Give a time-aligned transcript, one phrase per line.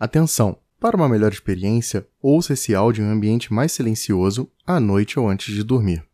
[0.00, 0.56] Atenção!
[0.78, 5.28] Para uma melhor experiência, ouça esse áudio em um ambiente mais silencioso à noite ou
[5.28, 6.04] antes de dormir.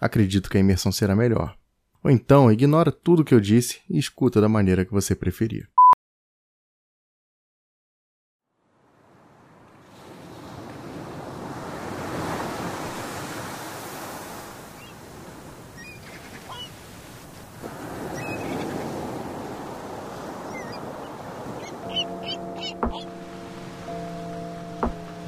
[0.00, 1.54] Acredito que a imersão será melhor.
[2.02, 5.68] Ou então, ignora tudo o que eu disse e escuta da maneira que você preferir.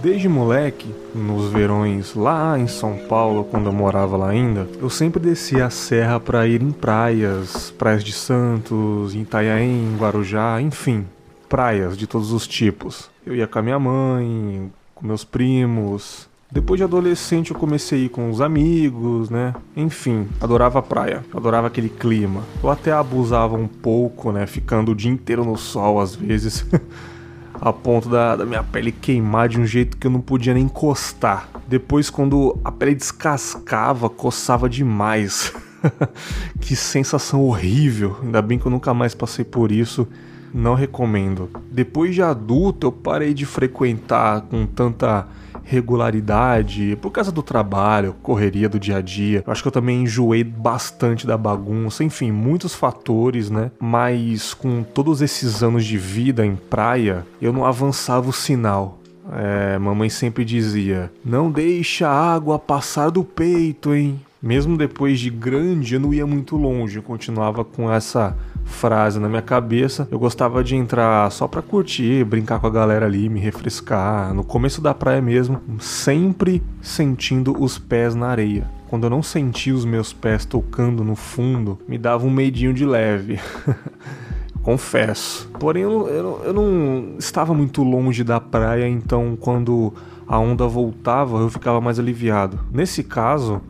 [0.08, 5.20] Desde moleque, nos verões lá em São Paulo, quando eu morava lá ainda, eu sempre
[5.20, 11.04] descia a serra para ir em praias, praias de Santos, em Itanhaém, Guarujá, enfim,
[11.46, 13.10] praias de todos os tipos.
[13.26, 16.26] Eu ia com a minha mãe, com meus primos.
[16.50, 19.54] Depois de adolescente eu comecei a ir com os amigos, né?
[19.76, 22.44] Enfim, adorava a praia, adorava aquele clima.
[22.62, 24.46] Eu até abusava um pouco, né?
[24.46, 26.64] Ficando o dia inteiro no sol às vezes.
[27.60, 30.64] a ponto da, da, minha pele queimar de um jeito que eu não podia nem
[30.64, 31.48] encostar.
[31.66, 35.52] Depois, quando a pele descascava, coçava demais.
[36.60, 38.16] que sensação horrível.
[38.22, 40.06] Ainda bem que eu nunca mais passei por isso.
[40.52, 41.50] Não recomendo.
[41.70, 45.26] Depois de adulto, eu parei de frequentar com tanta
[45.68, 49.44] regularidade, por causa do trabalho, correria do dia a dia.
[49.46, 53.70] Eu acho que eu também enjoei bastante da bagunça, enfim, muitos fatores, né?
[53.78, 58.98] Mas com todos esses anos de vida em praia, eu não avançava o sinal.
[59.30, 64.18] É, mamãe sempre dizia: Não deixa a água passar do peito, hein?
[64.40, 68.36] Mesmo depois de grande, eu não ia muito longe, eu continuava com essa
[68.68, 70.06] frase na minha cabeça.
[70.10, 74.32] Eu gostava de entrar só pra curtir, brincar com a galera ali, me refrescar.
[74.32, 78.68] No começo da praia mesmo, sempre sentindo os pés na areia.
[78.88, 82.86] Quando eu não sentia os meus pés tocando no fundo, me dava um medinho de
[82.86, 83.40] leve.
[84.62, 85.48] Confesso.
[85.58, 89.92] Porém, eu, eu, eu não estava muito longe da praia, então quando
[90.26, 92.60] a onda voltava, eu ficava mais aliviado.
[92.70, 93.62] Nesse caso,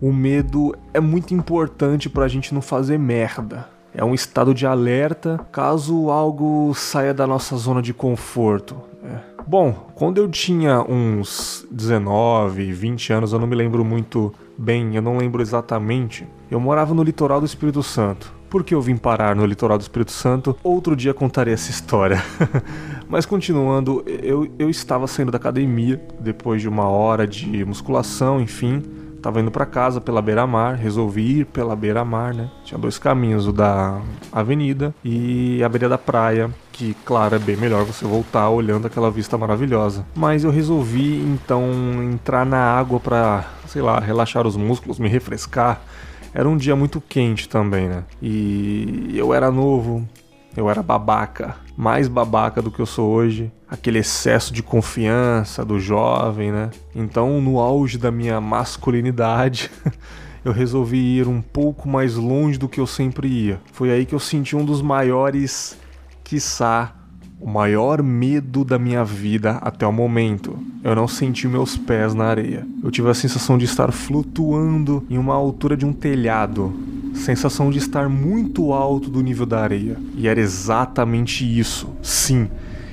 [0.00, 3.68] o medo é muito importante pra gente não fazer merda.
[3.94, 8.76] É um estado de alerta caso algo saia da nossa zona de conforto.
[9.04, 9.32] É.
[9.46, 15.02] Bom, quando eu tinha uns 19, 20 anos, eu não me lembro muito bem, eu
[15.02, 16.26] não lembro exatamente.
[16.50, 18.32] Eu morava no litoral do Espírito Santo.
[18.48, 20.56] Por que eu vim parar no litoral do Espírito Santo?
[20.62, 22.22] Outro dia contarei essa história.
[23.08, 28.82] Mas continuando, eu, eu estava saindo da academia depois de uma hora de musculação, enfim.
[29.22, 32.50] Tava indo para casa pela beira-mar, resolvi ir pela beira-mar, né?
[32.64, 34.00] Tinha dois caminhos, o da
[34.32, 39.12] avenida e a beira da praia, que, claro, é bem melhor você voltar olhando aquela
[39.12, 40.04] vista maravilhosa.
[40.12, 41.70] Mas eu resolvi então
[42.02, 45.80] entrar na água para, sei lá, relaxar os músculos, me refrescar.
[46.34, 48.02] Era um dia muito quente também, né?
[48.20, 50.04] E eu era novo,
[50.56, 53.50] eu era babaca, mais babaca do que eu sou hoje.
[53.68, 56.70] Aquele excesso de confiança do jovem, né?
[56.94, 59.70] Então, no auge da minha masculinidade,
[60.44, 63.60] eu resolvi ir um pouco mais longe do que eu sempre ia.
[63.72, 65.76] Foi aí que eu senti um dos maiores,
[66.22, 66.94] quiçá,
[67.40, 70.56] o maior medo da minha vida até o momento.
[70.84, 72.64] Eu não senti meus pés na areia.
[72.84, 76.72] Eu tive a sensação de estar flutuando em uma altura de um telhado
[77.14, 79.96] sensação de estar muito alto do nível da areia.
[80.14, 81.90] E era exatamente isso.
[82.02, 82.48] Sim,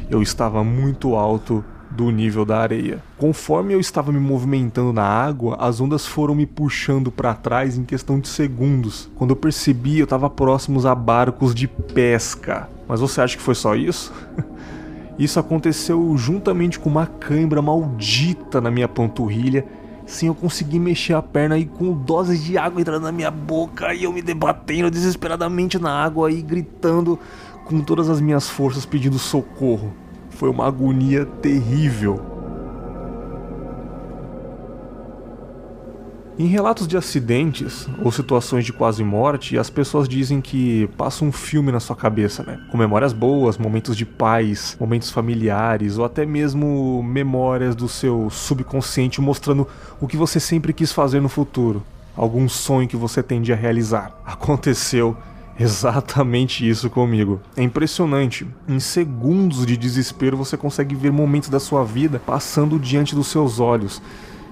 [0.09, 3.03] eu estava muito alto do nível da areia.
[3.17, 7.83] Conforme eu estava me movimentando na água, as ondas foram me puxando para trás em
[7.83, 9.09] questão de segundos.
[9.15, 12.69] Quando eu percebi, eu estava próximos a barcos de pesca.
[12.87, 14.13] Mas você acha que foi só isso?
[15.19, 19.65] Isso aconteceu juntamente com uma cãibra maldita na minha panturrilha
[20.09, 23.93] sem eu conseguir mexer a perna e com doses de água entrando na minha boca
[23.93, 27.17] e eu me debatendo desesperadamente na água e gritando
[27.65, 29.93] com todas as minhas forças pedindo socorro.
[30.31, 32.38] Foi uma agonia terrível.
[36.39, 41.33] Em relatos de acidentes ou situações de quase morte, as pessoas dizem que passa um
[41.33, 42.61] filme na sua cabeça, né?
[42.71, 49.19] Com memórias boas, momentos de paz, momentos familiares ou até mesmo memórias do seu subconsciente
[49.19, 49.67] mostrando
[49.99, 51.83] o que você sempre quis fazer no futuro,
[52.15, 54.17] algum sonho que você tende a realizar.
[54.25, 55.17] Aconteceu
[55.59, 57.41] exatamente isso comigo.
[57.57, 58.47] É impressionante.
[58.65, 63.59] Em segundos de desespero você consegue ver momentos da sua vida passando diante dos seus
[63.59, 64.01] olhos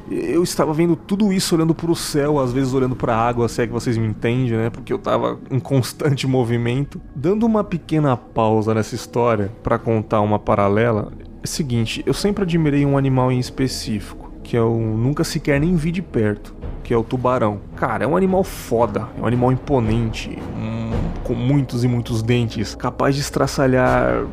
[0.10, 3.48] eu estava vendo tudo isso olhando para o céu, às vezes olhando para a água,
[3.48, 4.70] se é que vocês me entendem, né?
[4.70, 7.02] Porque eu estava em constante movimento.
[7.16, 12.44] Dando uma pequena pausa nessa história para contar uma paralela, é o seguinte, eu sempre
[12.44, 16.98] admirei um animal em específico, que eu nunca sequer nem vi de perto, que é
[16.98, 17.60] o tubarão.
[17.76, 20.92] Cara, é um animal foda, é um animal imponente, um,
[21.24, 24.26] com muitos e muitos dentes, capaz de estraçalhar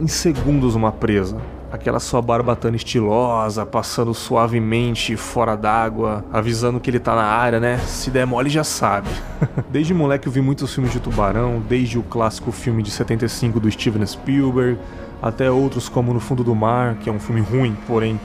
[0.00, 1.40] em segundos uma presa
[1.80, 7.78] aquela sua barbatana estilosa, passando suavemente fora d'água, avisando que ele tá na área, né?
[7.78, 9.08] Se der mole já sabe.
[9.70, 13.70] desde moleque eu vi muitos filmes de tubarão, desde o clássico filme de 75 do
[13.70, 14.78] Steven Spielberg,
[15.22, 18.20] até outros como No Fundo do Mar, que é um filme ruim, porém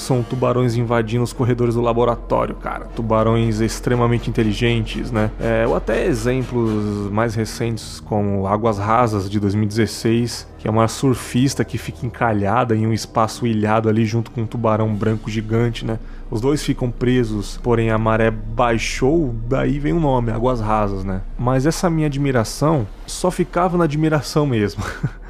[0.00, 2.86] são tubarões invadindo os corredores do laboratório, cara.
[2.94, 5.30] Tubarões extremamente inteligentes, né?
[5.40, 11.64] É, ou até exemplos mais recentes, como Águas Rasas de 2016, que é uma surfista
[11.64, 15.98] que fica encalhada em um espaço ilhado ali junto com um tubarão branco gigante, né?
[16.30, 21.22] Os dois ficam presos, porém a maré baixou, daí vem o nome, Águas Rasas, né?
[21.38, 24.82] Mas essa minha admiração só ficava na admiração mesmo.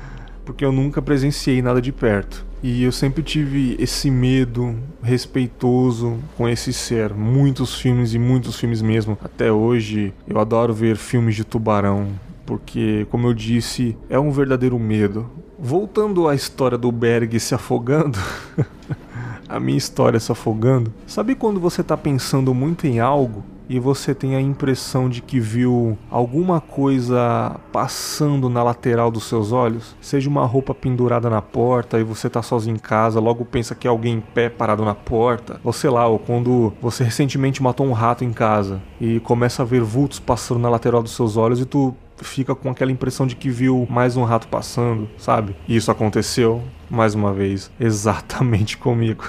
[0.49, 2.43] porque eu nunca presenciei nada de perto.
[2.63, 7.13] E eu sempre tive esse medo respeitoso com esse ser.
[7.13, 9.19] Muitos filmes e muitos filmes mesmo.
[9.23, 12.09] Até hoje eu adoro ver filmes de tubarão,
[12.47, 15.29] porque, como eu disse, é um verdadeiro medo.
[15.59, 18.19] Voltando à história do Berg se afogando.
[19.47, 20.91] a minha história se afogando.
[21.07, 25.39] Sabe quando você está pensando muito em algo e você tem a impressão de que
[25.39, 31.99] viu alguma coisa passando na lateral dos seus olhos, seja uma roupa pendurada na porta
[31.99, 34.95] e você tá sozinho em casa, logo pensa que é alguém em pé parado na
[34.95, 39.63] porta, ou sei lá, ou quando você recentemente matou um rato em casa e começa
[39.63, 41.95] a ver vultos passando na lateral dos seus olhos e tu
[42.25, 45.55] fica com aquela impressão de que viu mais um rato passando, sabe?
[45.67, 49.25] E isso aconteceu mais uma vez exatamente comigo.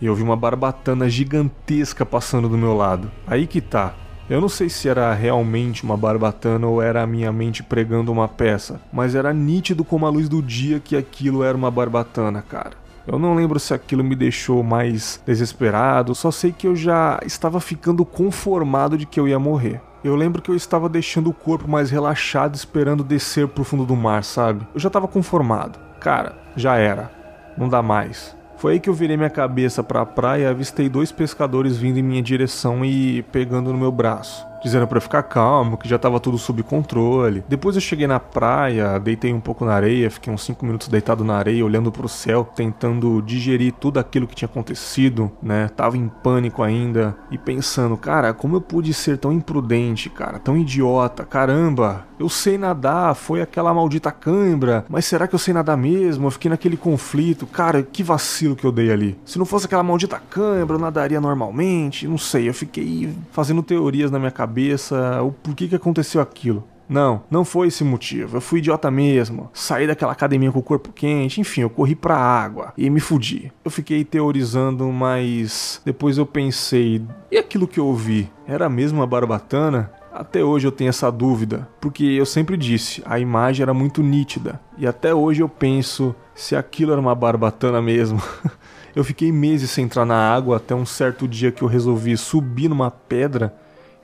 [0.00, 3.10] e eu vi uma barbatana gigantesca passando do meu lado.
[3.26, 3.94] Aí que tá.
[4.28, 8.28] Eu não sei se era realmente uma barbatana ou era a minha mente pregando uma
[8.28, 12.76] peça, mas era nítido como a luz do dia que aquilo era uma barbatana, cara.
[13.06, 17.58] Eu não lembro se aquilo me deixou mais desesperado, só sei que eu já estava
[17.58, 19.80] ficando conformado de que eu ia morrer.
[20.02, 23.96] Eu lembro que eu estava deixando o corpo mais relaxado, esperando descer pro fundo do
[23.96, 24.66] mar, sabe?
[24.74, 25.78] Eu já estava conformado.
[26.00, 27.10] Cara, já era.
[27.56, 28.36] Não dá mais.
[28.56, 32.02] Foi aí que eu virei minha cabeça para a praia avistei dois pescadores vindo em
[32.02, 36.38] minha direção e pegando no meu braço dizendo para ficar calmo, que já estava tudo
[36.38, 37.44] sob controle.
[37.48, 41.24] Depois eu cheguei na praia, deitei um pouco na areia, fiquei uns 5 minutos deitado
[41.24, 45.68] na areia, olhando para o céu, tentando digerir tudo aquilo que tinha acontecido, né?
[45.68, 50.56] Tava em pânico ainda e pensando, cara, como eu pude ser tão imprudente, cara, tão
[50.56, 52.07] idiota, caramba.
[52.18, 56.26] Eu sei nadar, foi aquela maldita cãibra, mas será que eu sei nadar mesmo?
[56.26, 59.18] Eu fiquei naquele conflito, cara, que vacilo que eu dei ali.
[59.24, 64.10] Se não fosse aquela maldita cãibra, eu nadaria normalmente, não sei, eu fiquei fazendo teorias
[64.10, 66.64] na minha cabeça o porquê que aconteceu aquilo.
[66.88, 68.38] Não, não foi esse motivo.
[68.38, 69.50] Eu fui idiota mesmo.
[69.52, 73.52] Saí daquela academia com o corpo quente, enfim, eu corri pra água e me fudi.
[73.62, 78.30] Eu fiquei teorizando, mas depois eu pensei, e aquilo que eu ouvi?
[78.46, 79.92] Era mesmo uma barbatana?
[80.18, 84.60] Até hoje eu tenho essa dúvida, porque eu sempre disse, a imagem era muito nítida.
[84.76, 88.20] E até hoje eu penso se aquilo era uma barbatana mesmo.
[88.96, 92.68] eu fiquei meses sem entrar na água até um certo dia que eu resolvi subir
[92.68, 93.54] numa pedra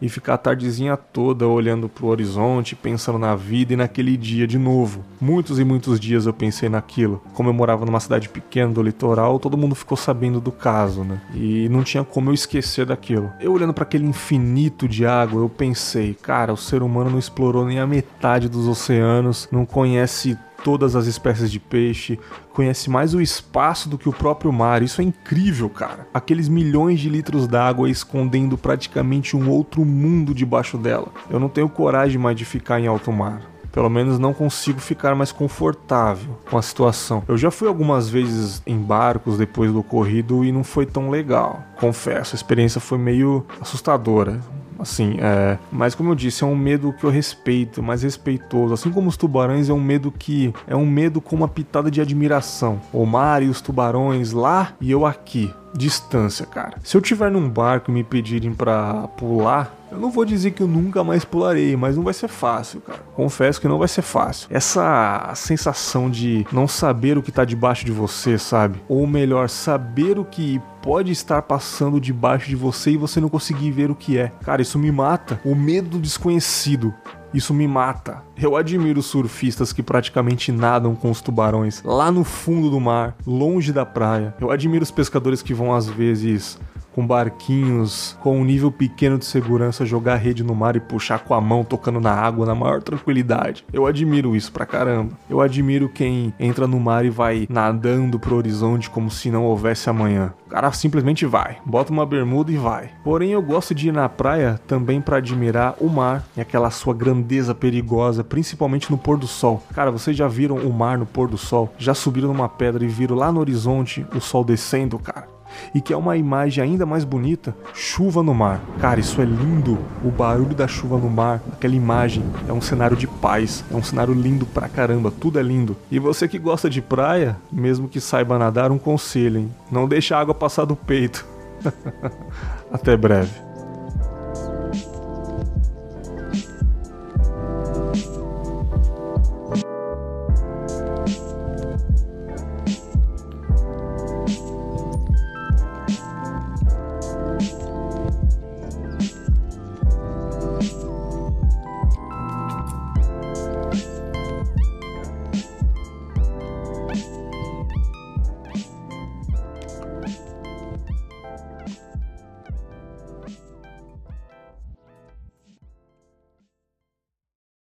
[0.04, 4.58] e ficar a tardezinha toda olhando pro horizonte, pensando na vida e naquele dia de
[4.58, 5.02] novo.
[5.18, 7.22] Muitos e muitos dias eu pensei naquilo.
[7.32, 11.22] Como eu morava numa cidade pequena do litoral, todo mundo ficou sabendo do caso, né?
[11.34, 13.32] E não tinha como eu esquecer daquilo.
[13.40, 17.64] Eu olhando para aquele infinito de água, eu pensei, cara, o ser humano não explorou
[17.64, 22.18] nem a metade dos oceanos, não conhece todas as espécies de peixe,
[22.54, 24.82] conhece mais o espaço do que o próprio mar.
[24.82, 26.08] Isso é incrível, cara.
[26.12, 31.08] Aqueles milhões de litros d'água escondendo praticamente um outro mundo debaixo dela.
[31.28, 33.42] Eu não tenho coragem mais de ficar em alto mar.
[33.70, 37.24] Pelo menos não consigo ficar mais confortável com a situação.
[37.28, 41.62] Eu já fui algumas vezes em barcos depois do ocorrido e não foi tão legal.
[41.76, 44.40] Confesso, a experiência foi meio assustadora
[44.78, 48.74] Assim, é, mas como eu disse, é um medo que eu respeito, mais respeitoso.
[48.74, 52.00] Assim como os tubarões, é um medo que é um medo com uma pitada de
[52.00, 52.80] admiração.
[52.92, 56.78] O mar e os tubarões lá e eu aqui distância, cara.
[56.84, 60.62] Se eu tiver num barco e me pedirem para pular, eu não vou dizer que
[60.62, 63.00] eu nunca mais pularei, mas não vai ser fácil, cara.
[63.14, 64.48] Confesso que não vai ser fácil.
[64.50, 68.82] Essa sensação de não saber o que tá debaixo de você, sabe?
[68.88, 73.70] Ou melhor, saber o que pode estar passando debaixo de você e você não conseguir
[73.70, 74.32] ver o que é.
[74.44, 75.40] Cara, isso me mata.
[75.44, 76.92] O medo do desconhecido.
[77.32, 78.22] Isso me mata.
[78.36, 83.72] Eu admiro surfistas que praticamente nadam com os tubarões lá no fundo do mar, longe
[83.72, 84.34] da praia.
[84.40, 86.58] Eu admiro os pescadores que vão às vezes
[86.94, 91.34] com barquinhos, com um nível pequeno de segurança, jogar rede no mar e puxar com
[91.34, 93.64] a mão, tocando na água na maior tranquilidade.
[93.72, 95.18] Eu admiro isso pra caramba.
[95.28, 99.90] Eu admiro quem entra no mar e vai nadando pro horizonte como se não houvesse
[99.90, 100.32] amanhã.
[100.46, 102.90] O cara simplesmente vai, bota uma bermuda e vai.
[103.02, 106.94] Porém, eu gosto de ir na praia também para admirar o mar e aquela sua
[106.94, 109.62] grandeza perigosa, principalmente no pôr do sol.
[109.74, 111.72] Cara, vocês já viram o mar no pôr do sol?
[111.76, 115.33] Já subiram numa pedra e viram lá no horizonte o sol descendo, cara?
[115.74, 118.60] E que é uma imagem ainda mais bonita, chuva no mar.
[118.80, 119.78] Cara, isso é lindo.
[120.04, 123.82] O barulho da chuva no mar, aquela imagem, é um cenário de paz, é um
[123.82, 125.76] cenário lindo pra caramba, tudo é lindo.
[125.90, 129.50] E você que gosta de praia, mesmo que saiba nadar, um conselho, hein?
[129.70, 131.26] Não deixa a água passar do peito.
[132.72, 133.53] Até breve.